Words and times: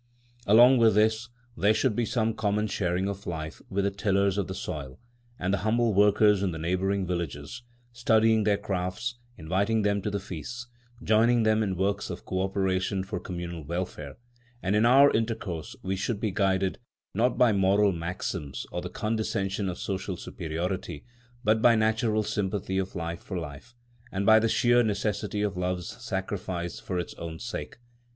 Along 0.47 0.79
with 0.79 0.95
this, 0.95 1.29
there 1.55 1.75
should 1.75 1.95
be 1.95 2.07
some 2.07 2.33
common 2.33 2.65
sharing 2.65 3.07
of 3.07 3.27
life 3.27 3.61
with 3.69 3.83
the 3.85 3.91
tillers 3.91 4.39
of 4.39 4.47
the 4.47 4.55
soil 4.55 4.97
and 5.37 5.53
the 5.53 5.59
humble 5.59 5.93
workers 5.93 6.41
in 6.41 6.49
the 6.49 6.57
neighbouring 6.57 7.05
villages; 7.05 7.61
studying 7.93 8.43
their 8.43 8.57
crafts, 8.57 9.19
inviting 9.37 9.83
them 9.83 10.01
to 10.01 10.09
the 10.09 10.19
feasts, 10.19 10.65
joining 11.03 11.43
them 11.43 11.61
in 11.61 11.75
works 11.77 12.09
of 12.09 12.25
co 12.25 12.41
operation 12.41 13.03
for 13.03 13.19
communal 13.19 13.63
welfare; 13.63 14.17
and 14.63 14.75
in 14.75 14.87
our 14.87 15.11
intercourse 15.11 15.75
we 15.83 15.95
should 15.95 16.19
be 16.19 16.31
guided, 16.31 16.79
not 17.13 17.37
by 17.37 17.51
moral 17.51 17.91
maxims 17.91 18.65
or 18.71 18.81
the 18.81 18.89
condescension 18.89 19.69
of 19.69 19.77
social 19.77 20.17
superiority, 20.17 21.03
but 21.43 21.61
by 21.61 21.75
natural 21.75 22.23
sympathy 22.23 22.79
of 22.79 22.95
life 22.95 23.21
for 23.21 23.37
life, 23.37 23.75
and 24.11 24.25
by 24.25 24.39
the 24.39 24.49
sheer 24.49 24.81
necessity 24.81 25.43
of 25.43 25.55
love's 25.57 25.89
sacrifice 26.03 26.79
for 26.79 26.97
its 26.97 27.13
own 27.19 27.37
sake. 27.37 27.77